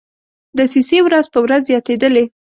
[0.57, 2.25] دسیسې ورځ په ورځ زیاتېدلې.